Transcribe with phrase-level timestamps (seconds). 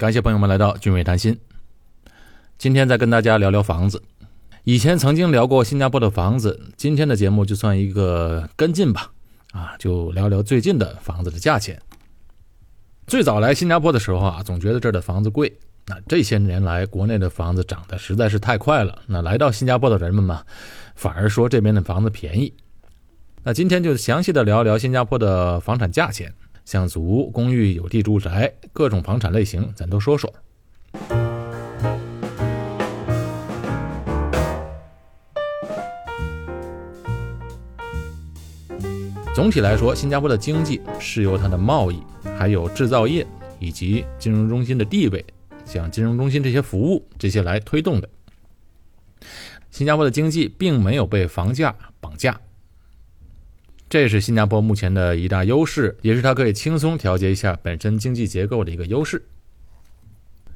[0.00, 1.38] 感谢朋友们来到俊伟谈心。
[2.56, 4.02] 今天再跟大家聊聊房子。
[4.64, 9.12] 以前曾经聊过新加坡的房子，今天的节目就算一个跟进吧。
[9.52, 11.78] 啊，就聊聊最近的房子的价钱。
[13.06, 15.54] 最早来新加坡的时候啊，总觉得这儿的房子贵。
[15.84, 19.02] 那这些年来，国内的房子涨得实在是太快了。
[19.06, 20.42] 那来到新加坡的人们嘛，
[20.94, 22.54] 反而说这边的房子便宜。
[23.42, 26.32] 那今天就详细的聊一聊新加坡的房产价钱。
[26.70, 30.32] 像祖屋、公寓、有地住宅，各种房产类型，咱都说说。
[39.34, 42.00] 总体来说，新加坡的经济是由它的贸易、
[42.38, 43.26] 还有制造业
[43.58, 45.26] 以及金融中心的地位，
[45.64, 48.08] 像金融中心这些服务这些来推动的。
[49.72, 52.40] 新加坡的经济并没有被房价绑架。
[53.90, 59.20] 这是新加坡目前的一大优势，也是它可以轻松调节一下本身经济结构的一个优势。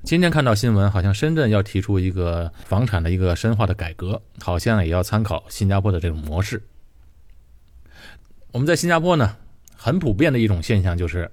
[0.05, 6.63] 今天看到新闻，好像深圳要提出一个房产的一个深化的改革，好像也要参考新加坡的这种模式。
[8.53, 9.37] 我们在新加坡呢，
[9.75, 11.29] 很普遍的一种现象就是，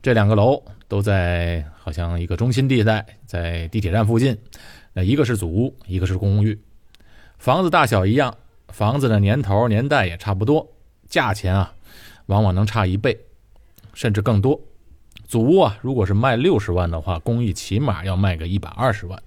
[0.00, 4.38] 这两个楼都在好像一个中心地带，在地铁站附近，
[4.92, 6.56] 那一个是祖屋，一个是公寓，
[7.36, 8.32] 房子大小一样，
[8.68, 10.72] 房子的年头年代也差不多。
[11.08, 11.74] 价钱啊，
[12.26, 13.18] 往往能差一倍，
[13.94, 14.60] 甚至更多。
[15.26, 19.22] 祖屋啊，如果是卖六十万的话，公寓起码要卖个一百二十万。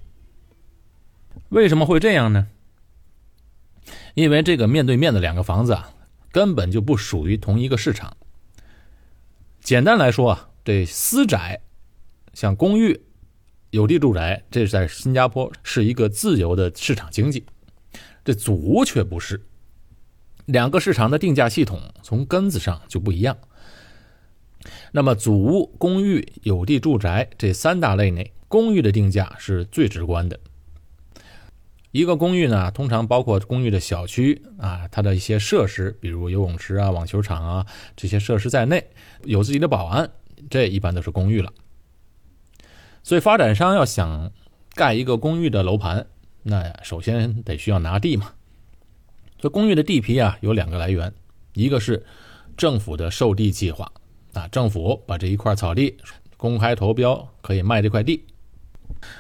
[1.50, 2.48] 为什么会这样呢？
[4.14, 5.94] 因为这个面对面的两个房子啊，
[6.32, 8.16] 根本就不属于同一个市场。
[9.62, 11.62] 简单来说啊，这私宅，
[12.34, 13.02] 像公寓、
[13.72, 17.46] 有地住宅，这在新加坡是一个自由的市场经济，
[18.24, 19.42] 这祖屋却不是。
[20.52, 23.38] 两个市场的定价系统从根子上就不一样。
[24.92, 30.40] 那么，祖屋、公寓、有地住宅这三大类内，公寓的定价是最直观的。
[31.92, 37.66] 一个公寓呢，通常包括公寓的小区啊，它的一些设施，比如游泳池啊、网球场啊
[37.96, 38.90] 这些设施在内，
[39.24, 40.10] 有自己的保安，
[40.50, 41.54] 这一般都是公寓了。
[43.04, 44.32] 所以，发展商要想
[44.76, 46.08] 盖一个公寓的楼盘，
[46.44, 48.34] 那首先得需要拿地嘛。
[49.40, 51.14] 这公寓的地皮啊，有两个来源，
[51.54, 52.06] 一个是
[52.58, 53.90] 政府的售地计划
[54.34, 55.96] 啊，政府把这一块草地
[56.36, 58.26] 公开投标，可以卖这块地。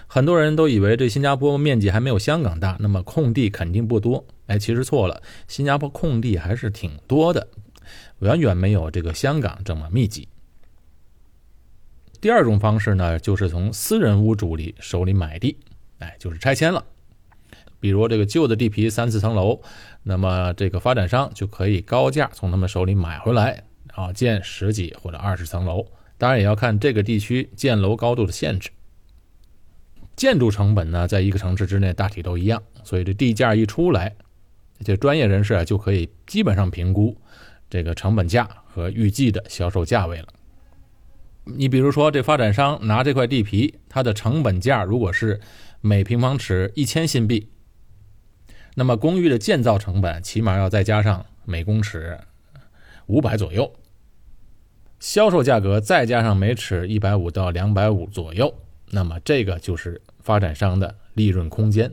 [0.08, 4.26] 很多人都以为这新加坡面积还没有香港大，那么空地肯定不多。
[4.48, 7.48] 哎，其实错了，新加坡空地还是挺多的，
[8.20, 10.28] 远远没有这个香港这么密集。
[12.20, 15.56] 第二种方式呢，就是从私人屋主里手里买地，
[16.00, 16.84] 哎，就是拆迁了。
[17.80, 19.62] 比如这个旧的地皮三四层楼，
[20.04, 23.64] 那么这个发展商就可以高价从他们手里买回来，
[23.94, 25.86] 啊，建十几或者二十层楼。
[26.18, 28.70] 当然也要看这个地区建楼高度的限制。
[30.18, 34.14] 建筑成本呢，在一个城市之内大体都一样，所以这地价一出来，
[34.84, 37.16] 这专业人士啊就可以基本上评估
[37.70, 40.28] 这个成本价和预计的销售价位了。
[41.46, 45.40] 你比如说，这发展商拿这块地皮，它的成本价如果是
[45.80, 47.48] 每平方尺一千新币。
[48.80, 52.18] 那么公寓的建造成本起码要再加上每公尺
[53.08, 53.74] 五百左右，
[55.02, 58.56] 销售价格再加上每尺一百五到两百五左右，
[58.92, 61.92] 那么这个就是发展商的利润空间。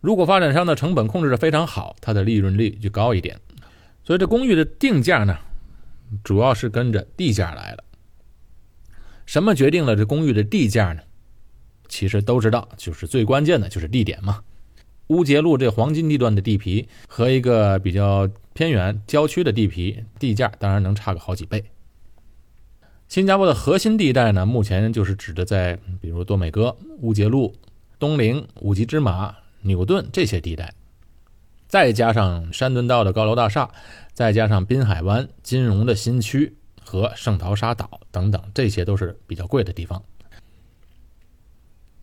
[0.00, 3.38] 如果发展商的成本控制的非常好，它的利润率就高一点。
[4.02, 5.36] 所以这公寓的定价呢，
[6.24, 7.84] 主要是跟着地价来了。
[9.26, 11.02] 什么决定了这公寓的地价呢？
[11.86, 14.42] 其实都知道，就是最关键的就是地点嘛。
[15.08, 21.64] 乌节路这黄金地段的地皮和一个比较偏远郊区的地皮，地价当然能差个好几倍。
[23.06, 27.54] 新加坡的核心地带呢，目前就是指的在比如多美哥、乌节路、
[28.00, 30.74] 东陵、五级芝马、纽顿这些地带，
[31.68, 33.70] 再加上山顿道的高楼大厦，
[34.12, 40.02] 再加上滨海湾金融的新区和圣淘沙岛等等，这些都是比较贵的地方。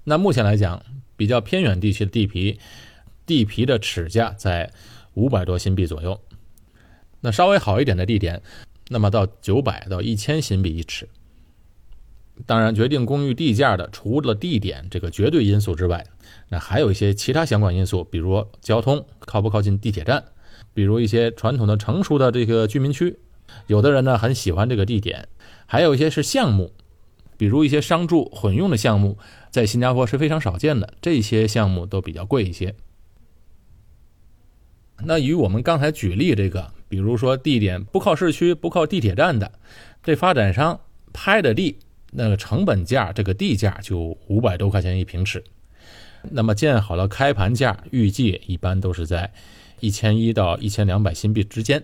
[0.06, 0.82] 那目前来讲，
[1.18, 2.58] 比较偏远地区的地皮。
[3.26, 4.72] 地皮的尺价在
[5.14, 6.20] 五百多新币左右，
[7.22, 8.42] 那稍微好一点的地点，
[8.90, 11.08] 那么到九百到一千新币一尺。
[12.48, 16.04] 当然，决定公寓地价的除了地点这个绝对因素之外，
[16.50, 20.24] 那还有一些其他相关因素，比如交通靠不靠近地铁站，
[20.74, 23.20] 比如一些传统的成熟的这个居民区，
[23.68, 25.28] 有的人呢很喜欢这个地点，
[25.68, 26.74] 还有一些是项目，
[27.38, 29.20] 比如一些商住混用的项目，
[29.52, 32.74] 在新加坡是非常少见的，这些项目都比较贵一些。
[35.06, 39.52] 那与我们刚才举例这个，比如说地点不靠市区、不靠地铁站的，
[40.02, 40.80] 这发展商
[41.12, 41.78] 拍的地
[42.12, 45.44] 那个成本价这个地价就五百多块钱一平尺。
[46.32, 49.34] 那么建好了开盘价，预计一般都是在
[49.82, 51.84] 一千一到一千两百新币之间。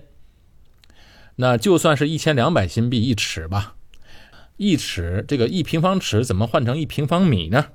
[1.36, 3.75] 那就算是一千两百新币一尺吧，
[4.56, 7.68] 一尺这个一平方尺怎么换成一平方米呢？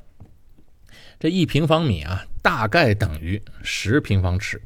[1.20, 4.60] 这一平方米啊，大概等于十平方尺，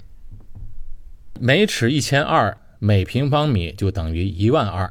[1.40, 4.90] 每尺一千二，每平方米就等于一万二。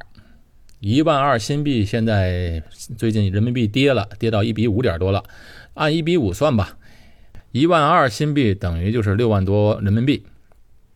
[0.79, 2.63] 一万二新币现在
[2.97, 5.25] 最近人民币跌了，跌到一比五点多了，
[5.73, 6.77] 按一比五算吧。
[7.51, 10.25] 一万二新币等于就是六万多人民币，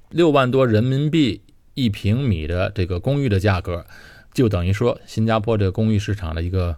[0.10, 1.42] 六万多人民币
[1.74, 3.86] 一平米的这个公寓的价格，
[4.34, 6.78] 就等于说新加坡这个公寓市场的一个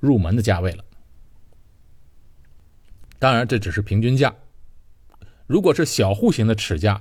[0.00, 0.84] 入门的价位了。
[3.20, 4.34] 当然这只是平均价，
[5.46, 7.00] 如果是小户型的尺价，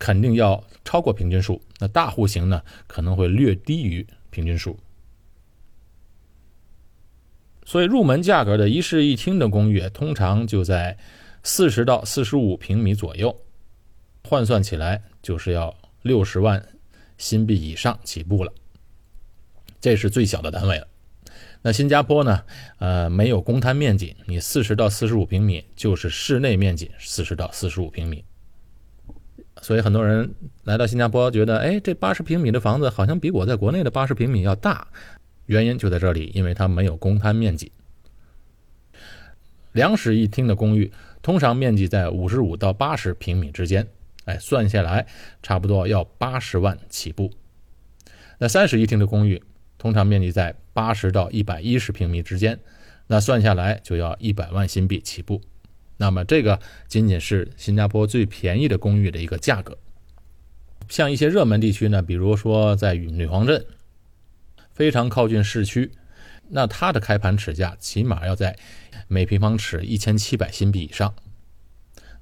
[0.00, 1.62] 肯定要超过平均数。
[1.78, 4.76] 那大户型呢，可能会略低于平均数。
[7.64, 10.98] 所以入门价格的一室一厅的公寓，通常就在。
[11.42, 13.34] 四十到四十五平米左右，
[14.24, 16.62] 换算起来就是要六十万
[17.16, 18.52] 新币以上起步了。
[19.80, 20.86] 这是最小的单位了。
[21.62, 22.44] 那新加坡呢？
[22.78, 28.22] 呃，没有公摊面积，你四十到四十五平米就是室内面积四十到四十五平米。
[29.60, 30.34] 所以很多人
[30.64, 34.86] 来到新加坡，觉得哎，这八十平米的房子好像比我在国内的八十平米要大。
[35.46, 37.72] 原因就在这里，因为它没有公摊面积。
[39.72, 40.92] 两室一厅的公寓。
[41.22, 43.86] 通常面积在五十五到八十平米之间，
[44.24, 45.06] 哎，算下来
[45.42, 47.30] 差不多要八十万起步。
[48.38, 49.42] 那三室一厅的公寓，
[49.76, 52.58] 通常面积在八十到一百一十平米之间，
[53.06, 55.42] 那算下来就要一百万新币起步。
[56.00, 56.58] 那么这个
[56.88, 59.76] 仅仅是新加坡最便宜的公寓的一个价格。
[60.88, 63.66] 像一些热门地区呢，比如说在女皇镇，
[64.72, 65.92] 非常靠近市区。
[66.48, 68.58] 那它的开盘尺价起码要在
[69.08, 71.14] 每平方尺一千七百新币以上，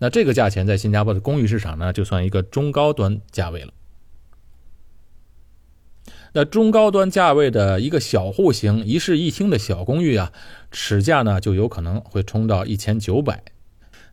[0.00, 3.72] 那这个价钱在新加坡的公寓市场呢，就算一个中高端价位了。
[6.32, 10.32] 那中高端价位的一个小户型一室一厅的小公寓啊，
[10.72, 13.44] 尺价呢就有可能会冲到一千九百，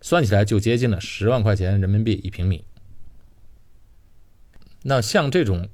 [0.05, 2.63] 算起来就接近了十万块钱人民币一平米。
[4.83, 5.67] 那像这种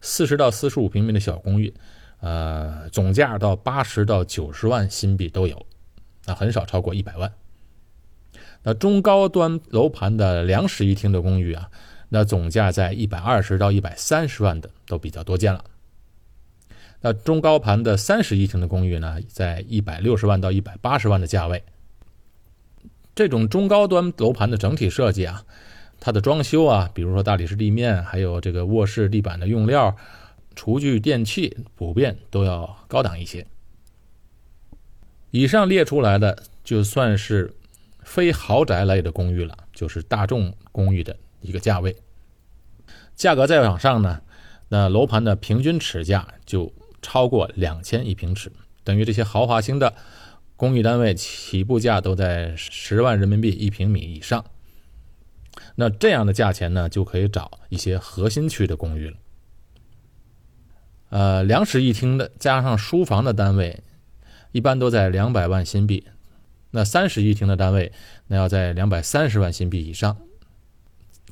[0.00, 1.72] 四十到四十五平米的小公寓。
[2.18, 5.66] 呃，总价到八十到九十万新币都有，
[6.24, 7.32] 那很少超过一百万。
[8.64, 11.70] 那中高端楼盘的两室一厅的公寓啊，
[12.08, 15.64] 那总价在一百二十到一百三十万的都比较多见了。
[17.02, 21.62] 那中高盘的三室一厅的公寓呢，在一百六十万到一百八十万的价位。
[23.16, 25.42] 这种中高端楼盘的整体设计啊，
[25.98, 29.96] 它的装修啊，比如说大理石地面，还有这个卧室地板的用料。
[30.54, 33.46] 厨具电器普遍都要高档一些。
[35.30, 37.54] 以上列出来的就算是
[38.00, 41.94] 非豪宅类的公寓了，就是大众公寓的一个价位。
[43.14, 44.22] 价格再往上呢，
[44.70, 46.72] 那楼盘的平均尺价就
[47.02, 48.50] 超过两千一平尺，
[48.82, 49.92] 等于这些豪华型的
[50.56, 54.44] 公寓单位起步价都在十万人民币一平米以上。
[55.74, 59.16] 那这样的价钱呢，就可以找一些核心区的公寓了。
[61.10, 63.82] 呃，两室一厅的加上书房的单位，
[64.52, 66.06] 一般都在两百万新币。
[66.70, 67.92] 那三室一厅的单位，
[68.26, 70.16] 那要在两百三十万新币以上。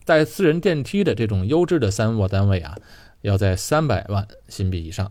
[0.05, 2.77] 带私人电梯的这种优质的三卧单位啊，
[3.23, 5.11] 要在三百万新币以上。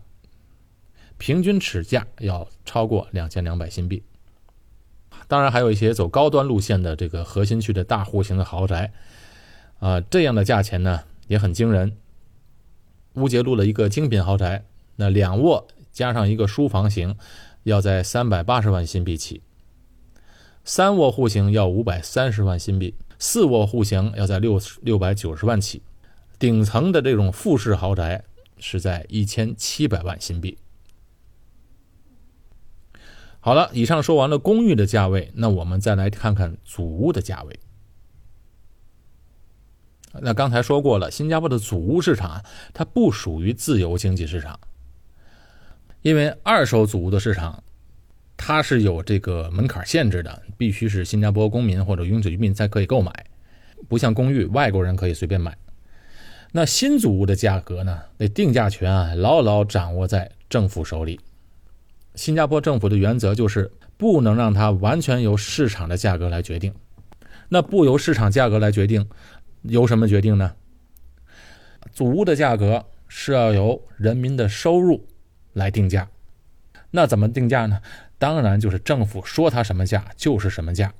[1.18, 4.02] 平均尺价要超过两千两百新币。
[5.26, 8.92] 当然，还有一些走高端路线的这个核心区的大户型的豪宅，
[9.78, 11.96] 啊，这样的价钱呢也很惊人。
[13.14, 14.64] 乌节路的一个精品豪宅，
[14.96, 17.16] 那两卧加上一个书房型，
[17.62, 19.40] 要在三百八十万新币起；
[20.64, 25.80] 三卧户型要五百三十万新币；四卧户型要在六六百九十万起；
[26.38, 28.24] 顶层的这种复式豪宅
[28.58, 30.58] 是在一千七百万新币。
[33.44, 37.60] 好了，以上说完了公寓的价位，那我们再来看看祖屋的价位。
[40.22, 44.58] 那刚才说过了，新加坡的祖屋市场它不属于自由经济市场，
[46.00, 47.62] 因为二手祖屋的市场
[48.34, 53.12] 它是有这个门槛限制的，必须是新加坡公民或者永久居民才可以购买，
[53.90, 55.54] 不像公寓外国人可以随便买。
[56.52, 58.00] 那新祖屋的价格呢？
[58.16, 61.20] 那定价权啊牢牢掌握在政府手里。
[62.14, 66.74] 新加坡政府的原则就是不能让它完全由市场的价格来决定，
[67.48, 69.08] 那不由市场价格来决定。
[69.62, 70.54] 由什么决定呢？
[71.92, 75.06] 祖屋的价格是要由人民的收入
[75.54, 76.08] 来定价。
[76.90, 77.80] 那怎么定价呢？
[78.18, 80.92] 当然就是政府说它什么价就是什么价。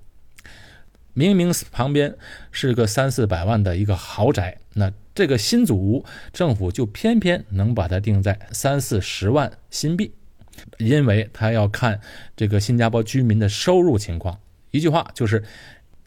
[1.13, 2.17] 明明旁边
[2.51, 10.13] 是个三四百万的一个豪宅，那这个新祖屋政府就偏偏能把它定在三四十万新币，
[10.79, 12.01] 因为他要看
[12.37, 14.39] 这个新加坡居民的收入情况。
[14.71, 15.45] 一句话就是，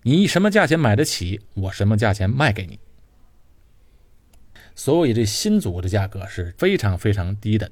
[0.04, 2.80] 你什么价钱买得起，我什么价钱卖给你。
[4.75, 7.72] 所以这新组的价格是非常非常低的。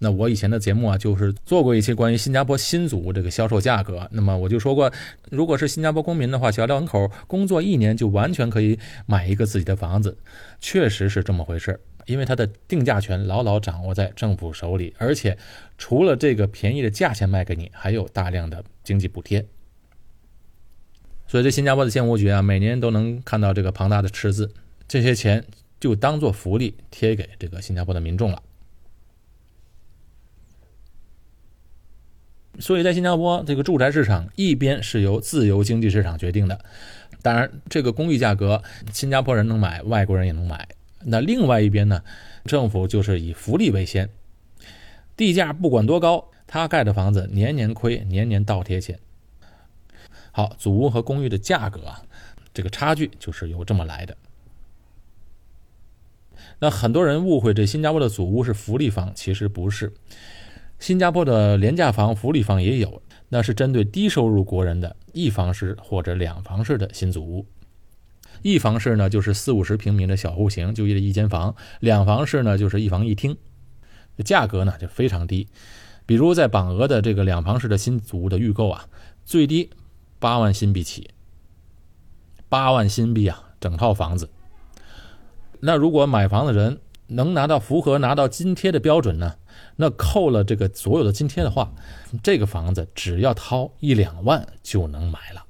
[0.00, 4.08] 那我以前的节目啊，就是做过一期关于新加坡新组这个销售价格。
[4.10, 4.92] 那么我就说过，
[5.30, 10.16] 如果是新加坡公民的话，小两口工作一年就完全可以买一个自己的房子，
[10.60, 15.36] 确实是这么回事因为它的定价权牢牢掌握在政府手里，而且
[15.78, 19.44] 除了这个便宜的价钱卖给你，还有大量的经济补贴。
[21.26, 24.52] 所以这新加坡的建屋局啊，每年都能看到这个庞大的赤字，
[24.86, 25.44] 这些钱
[25.80, 28.42] 就当做福利贴给这个新加坡的民众了。
[32.60, 36.64] 所以在新加坡，这个住宅市场一边是由自由经济市场决定的，
[37.20, 40.68] 当然这个公寓价格新加坡人能买，外国人也能买。
[41.04, 42.02] 那另外一边呢，
[42.44, 44.08] 政府就是以福利为先，
[45.16, 48.98] 地价不管多高，他盖的房子年年亏，年年倒贴钱。
[50.32, 52.02] 好，祖屋和公寓的价格啊，
[52.52, 54.16] 这个差距就是由这么来的。
[56.58, 59.92] 那很多人误会这新加坡的祖屋是福利房，其实不是。
[60.78, 67.46] 新加坡的廉价房、福利房也有，那是针对低收入国人的一房式或者两房式的新祖屋。
[68.44, 73.34] 一房式呢，就是四五十平米的小户型，就一一间房；两房式呢，就是一房一厅，
[74.22, 75.48] 价格呢就非常低。
[76.04, 78.84] 比如在榜鹅的这个两房式的新祖屋的预购啊，
[79.24, 79.70] 最低
[80.18, 81.08] 八万新币起，
[82.50, 84.28] 八万新币啊，整套房子。
[85.60, 89.36] 那如果买房的人能拿到符合拿到津贴的标准呢？
[89.76, 91.72] 那扣了这个所有的津贴的话，
[92.22, 95.43] 这个房子只要掏一两万就能买了。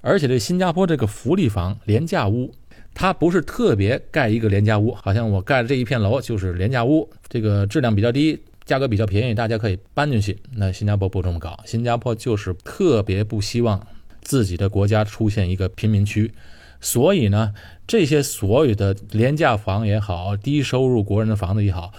[0.00, 2.52] 而且这新加坡这个福利房廉价屋，
[2.94, 10.38] 它不是特别盖一个廉价屋，好像我盖的这一片楼就是廉价屋，这个质量比较低，价格比较便宜，大家可以搬进去。
[10.56, 13.86] 那新加坡不这么搞，新加坡就是特别不希望
[14.22, 16.32] 自己的国家出现一个贫民区，
[16.80, 17.52] 所以呢，
[17.86, 21.92] 这些所有的廉价房也好，低收入国人的房子也好。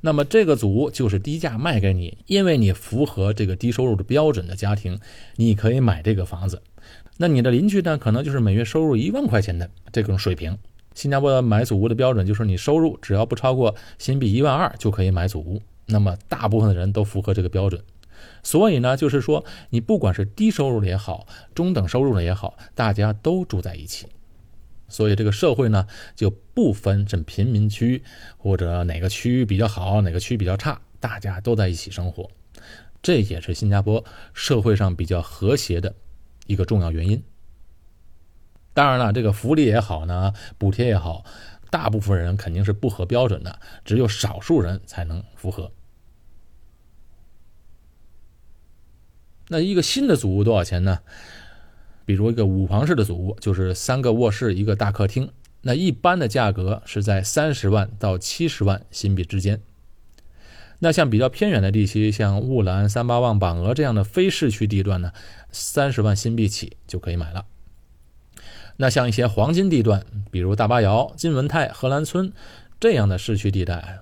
[0.00, 4.98] 那么这个组就是低价卖给你，因为你符合这个低收入的标准的家庭，
[5.36, 6.60] 你可以买这个房子。
[7.16, 10.58] 那你的邻居呢，可能就是每月收入一万块钱的这种水平。
[10.94, 15.60] 新加坡的买祖屋的标准就是你收入只要不超过新币一万二就可以买祖屋。
[15.86, 17.82] 那么大部分的人都符合这个标准，
[18.42, 24.06] 所以呢，就是说你不管是低收入的也好，中等收入的也好，大家都住在一起。
[24.88, 28.02] 所以这个社会呢，就不分这贫民区
[28.38, 32.30] 或者哪个区比较好，哪个区比较差，大家都在一起生活，
[33.02, 34.02] 这也是新加坡
[34.32, 35.94] 社会上比较和谐的
[36.46, 37.22] 一个重要原因。
[38.72, 41.24] 当然了，这个福利也好呢，补贴也好，
[41.70, 45.70] 大部分人肯定是不合标准的，只有少数人才能符合。
[49.48, 51.00] 那一个新的祖屋多少钱呢？
[52.06, 55.30] 比如一个五房式的祖屋，就是三个卧室一个大客厅，
[55.62, 59.62] 那一般的价格是在三十万到七十万新币之间。
[60.78, 65.12] 那像比较偏远的地区，像雾兰、三八旺、榜鹅这样的非市区地段呢，
[65.50, 67.46] 三十万新币起就可以买了。
[68.76, 72.32] 那像一些黄金地段，比如大巴窑、金文泰、荷兰村
[72.78, 74.00] 这样的市区地带，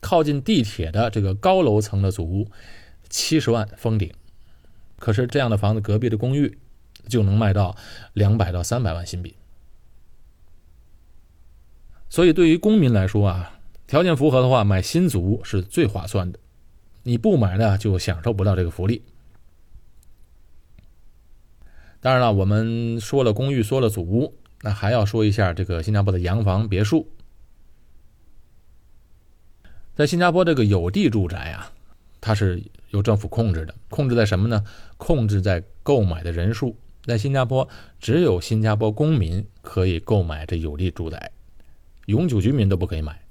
[0.00, 2.50] 靠近地铁的这个高楼层的祖屋，
[3.08, 4.12] 七十万封顶。
[4.98, 6.58] 可是这样的房子隔壁的公寓。
[7.06, 7.76] 就能卖到
[8.14, 9.34] 两百到三百万新币，
[12.08, 13.53] 所以对于公民来说啊，
[13.86, 16.38] 条件符合的话，买新祖屋是最划算的。
[17.02, 19.02] 你不买呢，就享受不到这个福利。
[22.00, 27.08] 当然了，我们说了公寓，说了祖屋，那还要说一下这个新加坡的洋房别墅。
[29.94, 31.72] 在新加坡这个有地住宅啊，
[32.20, 34.64] 它是由政府控制的，控制在什么呢？
[34.96, 36.76] 控制在购买的人数。
[37.04, 37.68] 在新加坡，
[38.00, 41.30] 只有新加坡公民可以购买这有地住宅，
[42.06, 43.23] 永久居民都不可以买。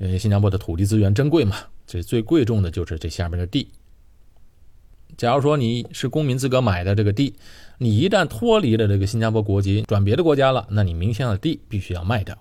[0.00, 3.68] 因为新加坡的土地资源珍贵嘛，这最贵重的就是这下面的地。
[5.18, 7.34] 假如说你是公民资格买的这个地，
[7.76, 12.34] 你一旦脱离了这个新加坡国籍，转别的国家了，那你名下的地必须要卖掉。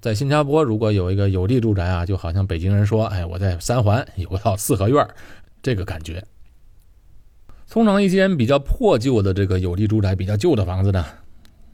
[0.00, 5.06] 在新加坡，如果有一个有地住宅啊，就好像北京人说：“哎，我在三环有套四合院
[5.62, 6.24] 这个感觉。
[7.70, 11.06] 通常一间比较破旧的这个有地住宅，比较旧的房子呢，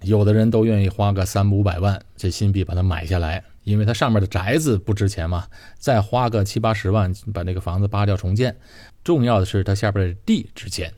[0.02, 5.46] 有的人都愿意花个三五百万这新币把它买下来，因为它上面的宅子不值钱嘛，
[5.78, 8.56] 再花个七八十万把那个房子扒掉重建。
[9.04, 10.92] 重要的是它下边的地值钱。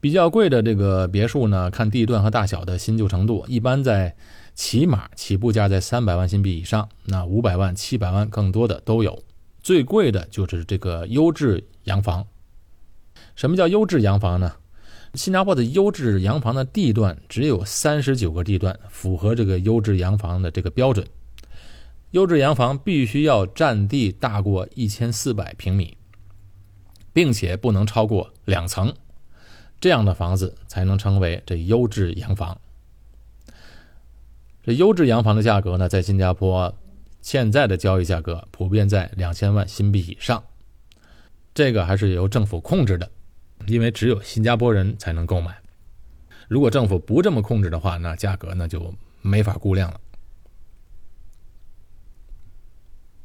[0.00, 4.14] 比较贵的这个别墅呢，看地段和大小的新旧程度，一般在
[4.54, 9.22] 起码起步价在三百万新币以上，那五百万、七百万更多的都有。
[9.62, 12.26] 最贵的就是这个优质洋房。
[13.34, 14.52] 什么叫优质洋房呢？
[15.14, 21.06] 新加坡的优质洋房的地段只有三十九个地段符合这个优质洋房的这个标准。
[22.10, 25.96] 优质洋房必须要占地大过一千四百平米，
[27.12, 28.92] 并且不能超过两层。
[29.80, 32.58] 这样的房子才能称为这优质洋房。
[34.64, 36.74] 这优质洋房的价格呢，在新加坡
[37.20, 40.42] 现在的交易价格普遍在两千万新币以上，
[41.52, 43.10] 这个还是由政府控制的，
[43.66, 45.56] 因为只有新加坡人才能购买。
[46.48, 50.00] 如果政府不这么控制的话，那价格呢就没法估量了。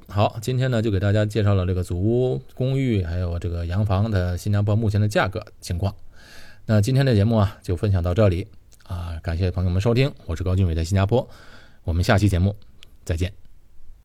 [0.08, 5.94] 好，今天呢就给大家介绍了这个祖屋、公寓还有这个洋房的新加坡目前的价格情况。
[6.66, 8.48] 那今天的节目啊，就分享到这里
[8.86, 9.20] 啊！
[9.22, 11.28] 感谢朋友们收听，我是高俊伟，在新加坡，
[11.84, 12.56] 我们下期节目
[13.04, 13.49] 再见。